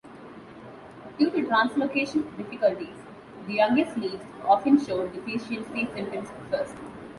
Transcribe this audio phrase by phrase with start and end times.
[1.19, 2.97] Due to translocation difficulties
[3.45, 6.73] the youngest leaves often show deficiency symptoms first.